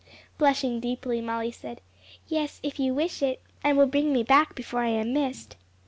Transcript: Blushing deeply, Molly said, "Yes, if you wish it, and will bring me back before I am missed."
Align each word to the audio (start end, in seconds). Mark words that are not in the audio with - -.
Blushing 0.39 0.79
deeply, 0.79 1.21
Molly 1.21 1.51
said, 1.51 1.79
"Yes, 2.27 2.59
if 2.63 2.79
you 2.79 2.91
wish 2.91 3.21
it, 3.21 3.39
and 3.63 3.77
will 3.77 3.85
bring 3.85 4.11
me 4.11 4.23
back 4.23 4.55
before 4.55 4.79
I 4.79 4.87
am 4.89 5.13
missed." 5.13 5.57